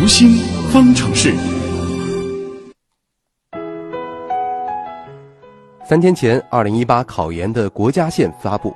[0.00, 0.38] 读心
[0.72, 1.30] 方程式。
[5.84, 8.74] 三天前，二零一八考研的国家线发布，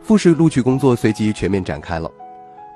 [0.00, 2.10] 复试录取工作随即全面展开了。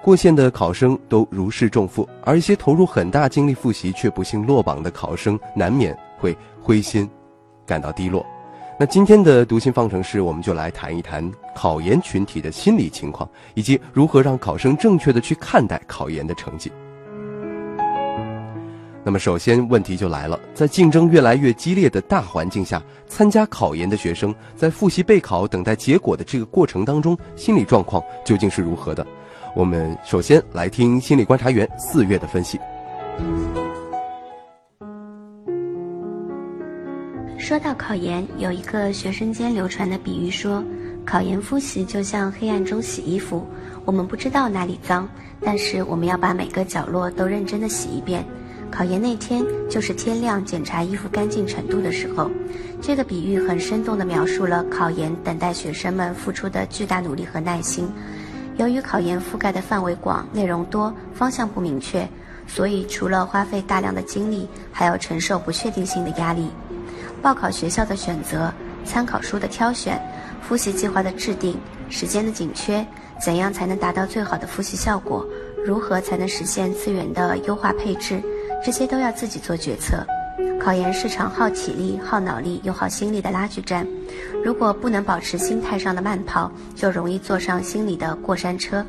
[0.03, 7.09] 过线的考生都如释重负，而一些投入很大精力复习却不幸落榜的考生，难免会灰心，
[7.65, 8.27] 感到低落。
[8.79, 16.71] 那今天的读心方程式，我们就来谈一谈考研群体的心理情况，以及如何让考生正确的去看待考研的成绩。
[19.07, 29.07] 那么，首先问题就来了，在竞争越来越激烈的大环境下，参加考研的学生在复习备考、等待结果的这个过程当中，心理状况究竟是如何的？
[29.55, 32.59] 我们首先来听心理观察员四月的分析。
[37.39, 40.65] 说到考研，有一个学生间流传的比喻说，
[41.05, 43.47] 考研复习就像黑暗中洗衣服，
[43.85, 45.07] 我们不知道哪里脏，
[45.43, 48.25] 但是我们要把每个角落都认真的洗一遍。
[48.75, 52.29] 考研那天就是天亮检查衣服干净程度的时候。
[52.83, 57.89] 这个比喻很生动地描述了考研等待学生们付出的巨大努力和耐心。
[58.57, 62.07] 由于考研覆盖的范围广、内容多、方向不明确，
[62.49, 66.51] 所以除了花费大量的精力，还要承受不确定性的压力。
[67.23, 68.53] 报考学校的选择、
[68.85, 70.03] 参考书的挑选、
[70.43, 71.57] 复习计划的制定、
[71.89, 72.85] 时间的紧缺，
[73.25, 75.25] 怎样才能达到最好的复习效果？
[75.65, 78.21] 如何才能实现资源的优化配置？
[78.65, 80.05] 这些都要自己做决策。
[80.59, 83.87] 考研是场耗体力、耗脑力又耗心力的拉锯战，
[84.43, 88.85] 如果不能保持心态上的慢跑，就容易坐上心理的过山车。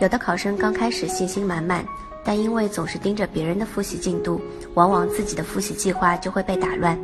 [0.00, 1.84] 有的考生刚开始信心满满，
[2.24, 4.40] 但因为总是盯着别人的复习进度，
[4.72, 6.98] 往往自己的复习计划就会被打乱。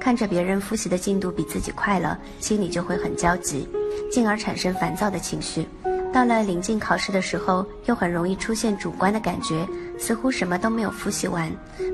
[0.00, 3.68] 看着别人复习的进度比自己快了，心里就会很焦急，
[4.10, 5.68] 进而产生烦躁的情绪。
[6.12, 9.66] 到了临近考试的时候，又很容易出现主观的感觉，
[9.98, 11.50] 似乎什么都没有复习完，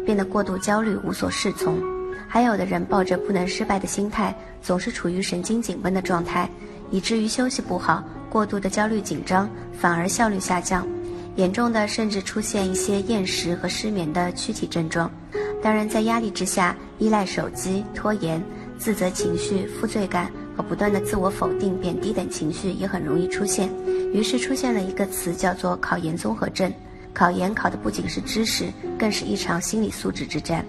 [0.07, 1.83] 变得过度焦虑、无所适从。
[2.27, 6.49] 还有的人抱着不能失败的心态，总是处于神经紧绷的状态，
[6.91, 9.49] 以至于休息不好，过度的焦虑紧张，
[9.79, 10.87] 反而效率下降。
[11.37, 15.11] 严重的甚至出现一些厌食和失眠的躯体症状。
[15.61, 18.43] 当然，在压力之下，依赖手机、拖延、
[18.79, 23.69] 自责情绪、负罪感和不断的自我否定、贬低等情绪也很容易出现。
[24.13, 26.73] 于是出现了一个词，叫做“考研综合症”。
[27.13, 28.67] 考研考的不仅是知识，
[28.99, 30.65] 更是一场心理素质之战。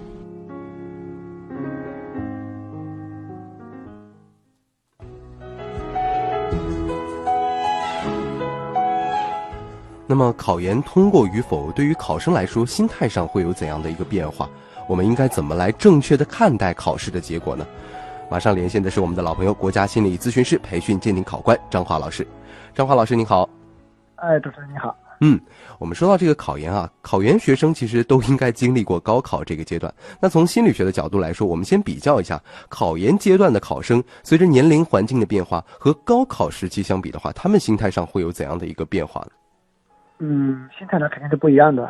[10.07, 14.47] 那么，考研通过与否，对于考生来说，心态上会有怎样的一个变化？
[14.87, 17.65] 我们应该怎么来正确的看待考试的结果呢？
[18.29, 22.25] 马上连线的是我们的老朋友，国家心理咨询师培训鉴定考官张华老师。
[22.73, 23.47] 张华老师您好。
[24.15, 24.95] 哎，主持人你好。
[25.21, 25.39] 嗯，
[25.79, 29.93] 我们说到这个考研啊，考研学生其实都应该经历过高考这个阶段。
[30.19, 39.27] 那从心理学的角度来说，我们先比较一下考研阶段的考生，随着年龄环境的变化和高考时期相比的话，他们心态上会有怎样的一个变化呢？
[40.19, 41.89] 嗯，心态呢肯定是不一样的。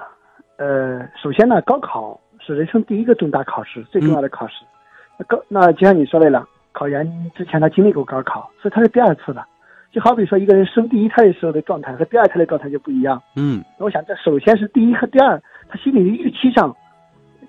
[0.58, 2.20] 呃，首先呢，高考。
[2.46, 4.54] 是人生第一个重大考试，最重要的考试。
[4.62, 4.75] 那
[5.24, 9.46] 高那就像你说的了，考研之前他经历过高考，所以他是第二次的。
[9.92, 13.22] 就好比说一个人生第一胎的时候的状态和第二胎的状态就不一样。
[13.38, 16.76] 嗯，那我想这首先是第一和第二，他心里的预期上，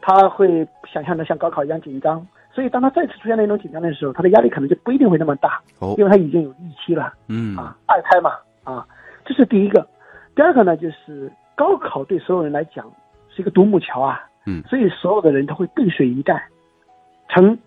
[0.00, 2.24] 他会想象的像高考一样紧张。
[2.54, 5.60] 所以当他再次出现那种紧张的时候，他的压力可能就不一定会那么大。
[5.80, 7.12] 哦，因为他已经有预期了。
[7.28, 8.30] 嗯啊，二胎嘛
[8.62, 8.86] 啊，
[9.24, 9.84] 这是第一个。
[10.36, 12.86] 第二个呢，就是高考对所有人来讲
[13.28, 14.24] 是一个独木桥啊。
[14.46, 16.40] 嗯，所以所有的人都会背水一战，
[17.36, 17.58] 成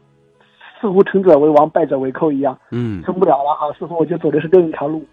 [0.82, 2.58] 似乎成者为王，败者为寇一样。
[2.72, 5.06] 嗯，成不了了哈，似乎我就走的是另一条路。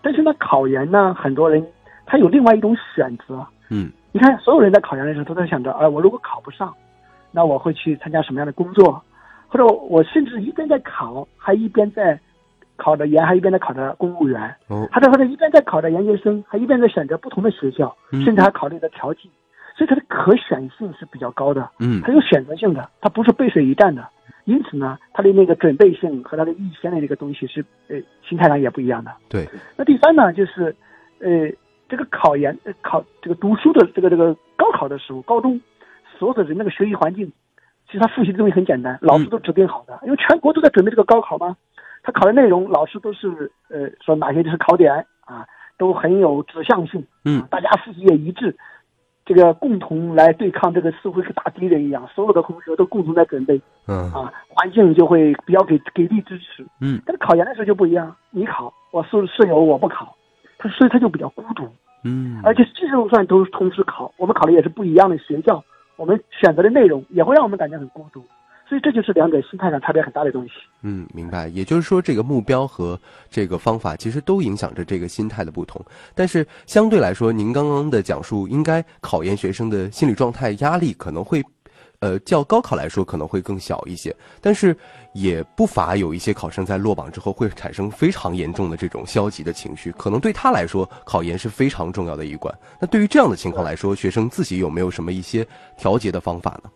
[0.00, 1.62] 但是呢，考研呢，很多人
[2.06, 3.46] 他有另外一种选择。
[3.68, 6.72] 嗯，你看，所有人在考研的时候都在想着，哎，我如果考不上，
[7.30, 9.02] 那我会去参加什么样的工作？
[9.48, 12.18] 或者我甚至一边在考，还一边在
[12.76, 14.40] 考着研，还一边在考着公务员。
[14.68, 19.30] 哦，他在或者一边在考着研究生，还一边在选择不同的学校，甚至还考虑着调剂。
[19.78, 24.04] 所以它的可选性是比较高的，嗯，它有选择性的，它不是背水一战的，
[24.44, 27.96] 因此呢，它的那个准备性和它的预先的那个东西是，呃，
[28.28, 29.12] 心态上也不一样的。
[29.28, 29.48] 对。
[29.76, 30.74] 那第三呢，就是，
[31.20, 31.48] 呃，
[31.88, 35.60] 这个考研、考这个读书的这个这个高考的时候，高中
[36.18, 37.32] 所有的人那个学习环境，
[37.86, 41.56] 其实他复习的东西很简单，老师都指定好的，因为全国都在准备这个高考嘛，
[42.02, 43.28] 他考的内容老师都是，
[43.68, 45.46] 呃，说哪些就是考点啊，
[45.78, 48.56] 都很有指向性，嗯，大家复习也一致。
[49.28, 54.10] 这个共同来对抗这个似乎是大敌人一样，所有的同学都共同在准备，嗯。
[54.10, 60.16] 啊，环境就会比较给给力支持，嗯，但是考研的时候就不一样，你考，我室室友我不考，
[60.56, 61.68] 他所以他就比较孤独，
[62.04, 65.62] 嗯，而且技术算都是同时考，我们考的也是不一样的学校，
[65.96, 68.24] 我们选择的内容也会让我们感觉很孤独。
[68.68, 70.50] 所以这就是两者心态上差别很大的东西。
[70.82, 71.48] 嗯，明白。
[71.48, 73.00] 也就是说，这个目标和
[73.30, 75.82] 这个方法其实都影响着这个心态的不同。
[76.14, 81.42] 但是相对来说，您刚刚的讲述应该考研学生的心理状态压力可能会，
[82.00, 84.14] 呃，较高考来说可能会更小一些。
[84.42, 84.76] 但是
[85.14, 92.54] 也不乏有一些考生在落榜之后会产生非常严重的这种消极的情绪，可能对他来说考研是非常重要的一关。
[92.78, 95.46] 那对于这样的情况来说，学生自己有没有什么一些
[95.78, 96.70] 调节的方法呢？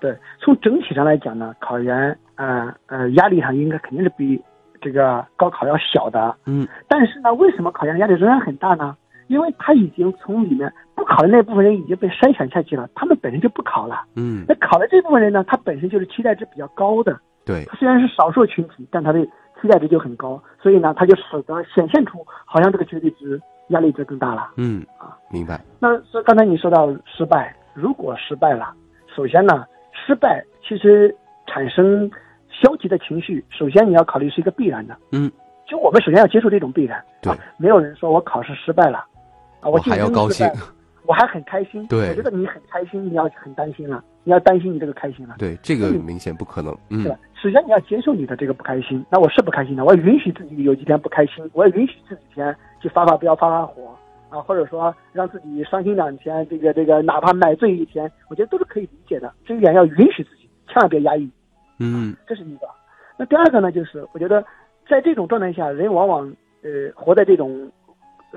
[0.00, 4.42] 对，从整体上来讲呢，考研呃呃压力上应该肯定是比
[4.80, 6.36] 这个高考要小的。
[6.44, 6.68] 嗯。
[6.86, 8.96] 但是呢，为什么考研压力仍然很大呢？
[9.28, 14.04] 因为他已经从里面不考的那部分人已经被筛选下去了，他们本身就不考了。
[14.16, 14.44] 嗯。
[14.46, 17.18] 那考的这部分人呢，他本身就是期待值比较高的。
[17.46, 17.64] 对。
[17.64, 19.24] 他虽然是少数群体，但他的
[19.62, 24.50] 期待值就很高，所以呢，他就使得显现出好像这个绝对值压力就更大了。
[24.58, 25.58] 嗯啊，明白。
[25.80, 28.74] 那说刚才你说到失败，如果失败了，
[29.16, 29.64] 首先呢。
[30.06, 31.14] 失败其实
[31.46, 32.10] 产生
[32.50, 34.96] 消极的情绪，首先你要考虑是一个必然的。
[35.12, 35.30] 嗯，
[35.66, 37.02] 就我们首先要接受这种必然。
[37.22, 38.98] 对，没有人说我考试失败了，
[39.60, 40.48] 啊，我还要高兴，
[41.06, 41.86] 我还很开心。
[41.86, 45.36] 对，我觉得你很开心，你要很担心了，你要担心你这个开心了。
[45.38, 46.76] 对，这个明显不可能。
[46.90, 47.18] 嗯，是吧？
[47.34, 53.94] 首先你要接受你的这个不开心，那我是不开心的，我允许自己有几天不开心，我也允许这几天去发发飙、发发火。
[54.34, 59.32] 啊，或者说让自己伤心两天，这个这个，哪怕买醉一天，我觉得都是可以理解的。
[59.46, 61.30] 这一点要允许自己，千万别压抑。
[61.78, 62.66] 嗯，这是一个。
[63.16, 64.44] 那第二个呢，就是我觉得
[64.88, 66.26] 在这种状态下，人往往
[66.62, 67.70] 呃活在这种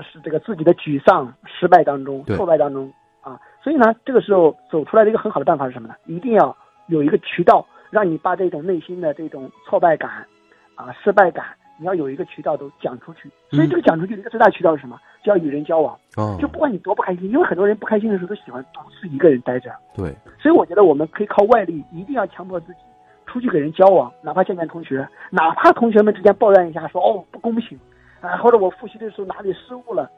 [0.04, 3.40] 是这个自己的沮丧、失败当中、挫败当中啊。
[3.64, 5.96] 所以呢，这个时候走出来的一个很好的办法是什么呢？
[6.06, 6.56] 一定要
[6.86, 10.28] 有一个渠道，让你把这种内心的这种挫败感
[10.76, 11.46] 啊、失败感。
[11.77, 15.00] 你要有一个渠道都讲出去，所以这个讲出去的一个最大渠道是什么？
[15.24, 15.97] 就要与人交往。
[16.15, 19.71] 哦，就不管你多不开心，因为很多人不开心的时候都喜欢独自一个人待着。
[19.95, 22.79] 对，所以我觉得我们可以靠外力，一定要强迫自己
[23.25, 27.79] 出去跟人交往，哪怕见见同学，哪怕同学们之间抱怨一下，说哦不公平，
[28.21, 30.09] 啊或者我复习的时候哪里失误了，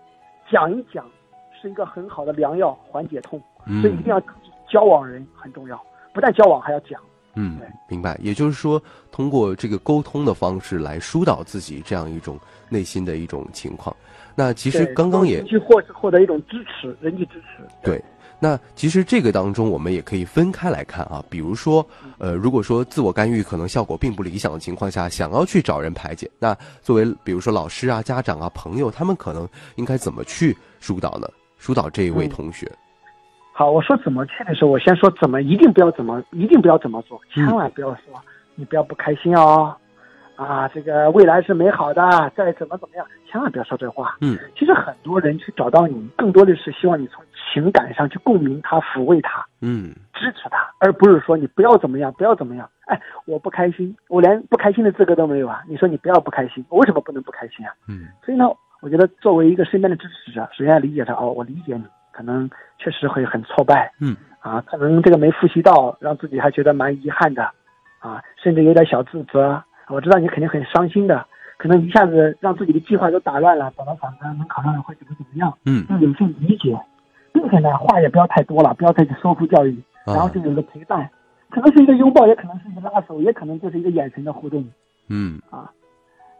[0.50, 1.06] 讲一讲
[1.61, 3.41] 是一个很好的良药，缓解痛。
[3.81, 4.19] 所以一定要
[4.67, 5.79] 交往人很重要，
[6.13, 7.00] 不但交往还要讲。
[7.36, 8.18] 嗯，明白。
[8.22, 8.81] 也就是说，
[9.12, 12.38] 通过这个沟通的方式来疏导自己这样一种
[12.70, 13.96] 内心的一种情况。
[14.36, 17.64] 那其实刚刚也去获获得一种支持，人际支持。
[17.84, 18.02] 对，
[18.40, 21.24] 那其实这个当中我们也可以分开来看啊。
[21.30, 21.86] 比如说，
[22.18, 31.28] 呃，如果说自我干预可能效果并不理想的情况下，想要去找人排解，那作为比如说老师啊、家长啊、朋友，他们可能应该怎么去疏导呢？
[31.58, 32.72] 疏导这一位同学。
[33.59, 38.03] 好，我说怎么去的时候，我先说怎么，一定不要怎么，一定不要怎么做，千万不要说
[38.56, 39.75] 你不要不开心哦，
[40.38, 42.01] 啊，这个未来是美好的，
[42.38, 44.15] 再怎么怎么样，千万不要说这话。
[44.21, 47.21] 嗯，其实很多人去找到你，更多的是希望你从
[47.51, 52.69] 情感上去共鸣他、抚慰他，嗯，支持他，而不是说你不要怎么样，不要怎么样。
[52.85, 55.61] 哎，我不开心，我连不开心的资格都没有啊！
[55.67, 57.73] 你说你不要不开心，我为什么不能不开心啊？
[57.89, 58.45] 嗯，所以呢，
[58.79, 61.83] 我觉得作为一个身边的支持者，首先要理解他哦，我理解你。
[62.19, 67.50] 可能确实会很挫败，嗯，啊，可能这个没复习到，让自己还觉得蛮遗憾的，
[68.00, 69.63] 啊，甚至有点小自责。
[69.88, 71.25] 我知道你肯定很伤心的，
[71.57, 76.77] 可能一下子让自己的计划都打乱了，本来想着能考上会怎么怎么样，嗯，要有些理解，
[77.31, 81.09] 并且呢，话也不要太多了，不要太去说服教育，然后就有个陪伴，
[81.49, 84.68] 可能是一个拥抱，也可能是一个拉手，也可能就是一个眼神的互动，
[85.07, 85.71] 嗯，啊，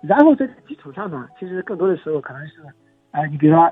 [0.02, 2.56] 然后在这个基础上呢，其实更多的时候可能是，
[3.12, 3.72] 哎，你比如说。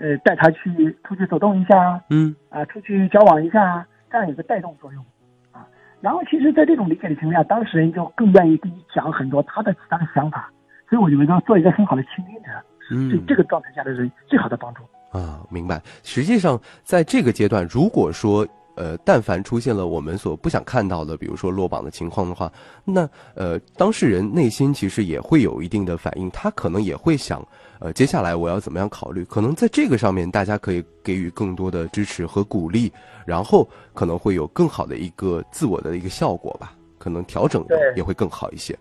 [0.00, 5.04] 呃，带他去出去走动一下，嗯，啊，出去交往一下，这样有个带动作用，
[5.52, 5.66] 啊，
[6.00, 10.50] 然后其实，在这种理解的情况下，当事人就更愿意跟你讲很多他的其他的想法，
[10.88, 12.50] 所以我觉得做一个很好的倾听者，
[12.88, 14.82] 是，对这个状态下的人最好的帮助。
[15.10, 15.80] 啊，明白。
[16.02, 18.46] 实际上，在这个阶段，如果说。
[18.76, 22.50] 呃，但凡出现了我们所不想看到的，比如说落榜的情况的话，
[22.84, 27.46] 那呃，当事人内心其实也会有一定的反应，他可能也会想，
[27.78, 29.24] 呃，接下来我要怎么样考虑？
[29.24, 32.92] 可能在这个上面，大家可以给予更多的支持和鼓励，
[33.24, 37.64] 然后可能会有更好的一个自我的一个效果吧，可能调整
[37.96, 38.76] 也会更好一些。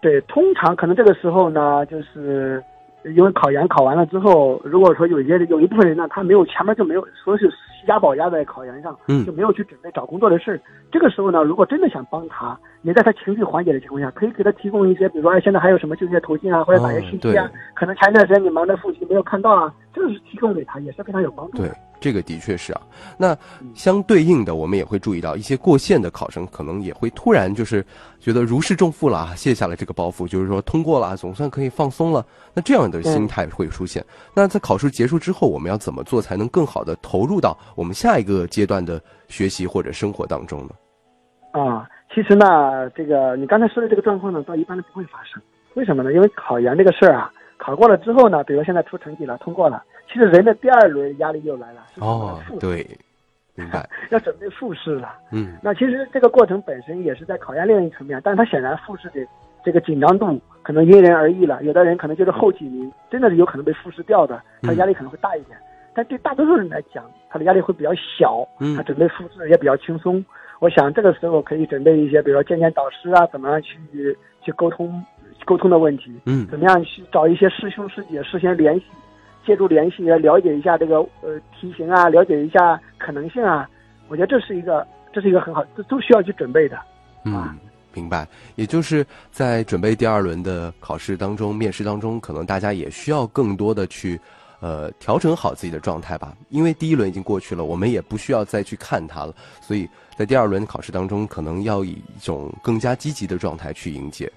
[0.00, 2.62] 对，通常可能这个时候呢，就是。
[3.16, 7.52] 因为考研考完了之后，如果说有一些有一部分人呢，他没有前面就没有说是
[7.86, 10.60] 押宝押在考研上，嗯，就没有去准备找工作的事儿。
[10.90, 21.68] 这个时候呢，如果真的想帮他，你在他情绪缓解的情况下，可以给他提供一些，比如说现在还有什么就业途径啊，或者哪些信息啊，可能前一段时间你忙着复习没有看到啊，这个是提供给他也是非常有帮助的。
[21.68, 21.72] 对，
[22.02, 22.82] 这个的确是啊。
[23.16, 23.34] 那
[23.74, 27.82] 相对应的，我们也会注意到一些过线的考生，可能也会突然就是
[28.18, 32.26] 觉得如释重负了啊，卸下了这个包袱，就是说通过了，总算可以放松了。
[32.52, 34.04] 那这样的心态会出现。
[34.34, 40.70] 那在考试结束之后，我们要怎么做才能更好的投入到我们下一个阶段的学习或者生活当中呢？
[41.52, 45.40] 啊，其实呢，这个你刚才说的这个状况呢，倒一般都不会发生。
[45.74, 46.12] 为什么呢？
[46.12, 49.82] 因为考研这个事儿啊，考过了之后呢，比如现在出成绩了，通过了，
[50.12, 52.86] 其实人的第二轮压力又来了，哦，对，
[53.54, 55.14] 明白， 要准备复试了。
[55.30, 59.26] 嗯，那其实这个过程本身也是在考验另一层面，但是它显然复试的
[59.64, 61.62] 这个紧张度可能因人而异了。
[61.62, 65.56] 有的人可能就是后几名，真的是有可能被复试掉的，他压力可能会大一点。
[65.94, 70.22] 但对大多数人来讲，他的压力会比较小，他准备复试也比较轻松。
[70.60, 73.78] 我想这个时候可以准备一些，比如说见见导师啊，怎么样去
[74.42, 75.02] 去沟通。
[75.44, 78.84] 沟通的问题，嗯，怎么样去找一些师兄师姐事先联系，
[79.44, 83.68] 借助联系来了解一下这个呃题型啊，了解一下可能性啊，
[84.08, 86.78] 我觉得这是一个这是一个很好，这都需要去准备的。
[87.24, 87.56] 嗯，
[87.92, 88.26] 明白。
[88.54, 94.18] 也就是在准备第二轮的考试当中，面试当中，可能大家也需要更多的去
[94.60, 104.30] 呃调整好自己的状态吧，因为第一轮已经过去了，我们也不需要再去看它了，所以在第二轮考试当中，可能要以一种更加积极的状态去迎接。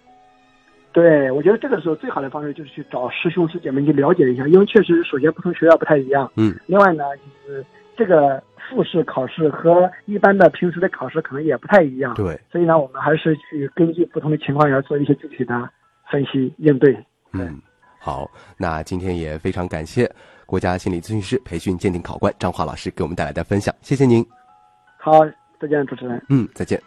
[0.95, 7.65] 对，我觉得这个时候最好的方式就是去找师兄师姐们去了解一下，因为确实首先不同学校不太一样，嗯，另外呢，就是
[7.97, 15.69] 这个复试考试和一般的平时的考试可能也不太一样，对，所以呢，我们还是去根据不同的情况要做一些具体的
[16.09, 16.97] 分析应对。
[17.33, 17.61] 嗯，
[17.99, 20.09] 好，那今天也非常感谢
[20.45, 24.25] 国家心理咨询师培训鉴定考官张华老师给我们带来的分享，谢谢您。
[24.97, 25.11] 好，
[25.59, 26.25] 再见，主持人。
[26.29, 26.81] 嗯，再见。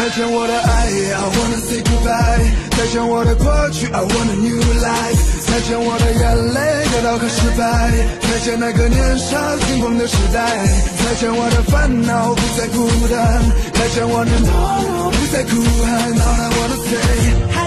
[0.00, 2.40] 再见我的爱，I wanna say goodbye。
[2.70, 5.20] 再见我的过去，I want a new life。
[5.46, 7.92] 再见我的眼泪，跌倒和失败。
[8.22, 10.66] 再见那个年少轻狂的时代。
[11.04, 13.44] 再见我的烦恼，不再孤单。
[13.74, 14.48] 再见我的懦
[14.88, 16.16] 弱，不再哭喊。
[16.16, 17.59] Now I wanna say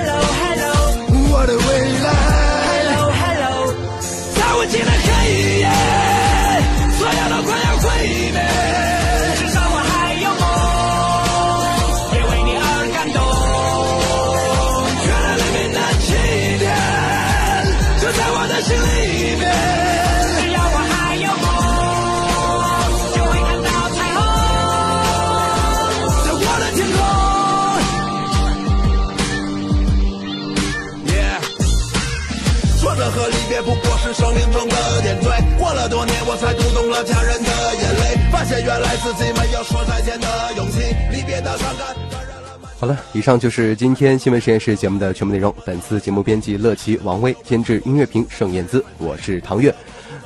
[38.97, 40.79] 自己没有说再见的勇气。
[41.11, 42.71] 离别的伤感感染了满。
[42.79, 45.53] 好了，以上就是今天新闻实验室节目的全部内容。
[45.65, 49.73] 本次节目编辑乐琪、王威，监制音乐评盛燕姿，我是唐月。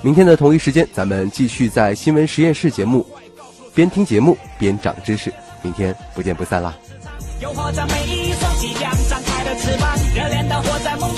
[0.01, 3.05] 明天的同一时间，咱们继续在新闻实验室节目，
[3.73, 5.33] 边听节目边长知识。
[5.61, 6.75] 明天不见不散啦！
[7.41, 11.09] 诱惑着每一双即将张开的翅膀，热恋的火在梦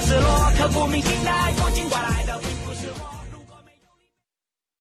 [0.00, 2.29] 失落，刻骨铭心的爱，痛尽管来。